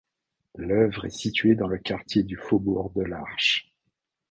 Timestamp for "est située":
1.05-1.53